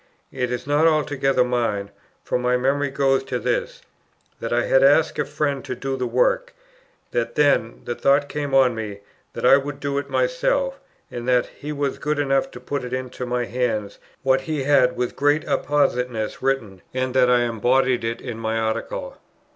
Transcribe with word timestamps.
It 0.31 0.49
is 0.51 0.65
not 0.65 0.87
altogether 0.87 1.43
mine; 1.43 1.91
for 2.23 2.39
my 2.39 2.57
memory 2.57 2.89
goes 2.89 3.23
to 3.25 3.37
this, 3.37 3.83
that 4.39 4.51
I 4.51 4.65
had 4.65 4.81
asked 4.83 5.19
a 5.19 5.25
friend 5.25 5.63
to 5.65 5.75
do 5.75 5.95
the 5.95 6.07
work; 6.07 6.55
that 7.11 7.35
then, 7.35 7.83
the 7.85 7.93
thought 7.93 8.27
came 8.27 8.55
on 8.55 8.73
me, 8.73 9.01
that 9.33 9.45
I 9.45 9.57
would 9.57 9.79
do 9.79 9.99
it 9.99 10.09
myself: 10.09 10.79
and 11.11 11.27
that 11.27 11.45
he 11.45 11.71
was 11.71 11.99
good 11.99 12.17
enough 12.17 12.49
to 12.49 12.59
put 12.59 12.83
into 12.93 13.27
my 13.27 13.45
hands 13.45 13.99
what 14.23 14.41
he 14.41 14.63
had 14.63 14.95
with 14.97 15.15
great 15.15 15.45
appositeness 15.45 16.41
written, 16.41 16.81
and 16.95 17.13
that 17.13 17.29
I 17.29 17.41
embodied 17.41 18.03
it 18.03 18.21
in 18.21 18.39
my 18.39 18.57
Article. 18.57 19.19